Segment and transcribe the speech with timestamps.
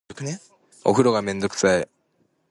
[0.83, 1.87] お風呂がめんどくさい